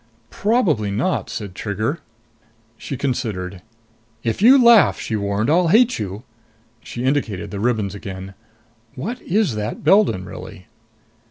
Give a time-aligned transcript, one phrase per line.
[0.31, 1.99] "Probably not," said Trigger.
[2.75, 3.61] She considered.
[4.23, 6.23] "If you laugh," she warned, "I'll hate you."
[6.81, 8.33] She indicated the ribbons again.
[8.95, 10.65] "What is that Beldon really?"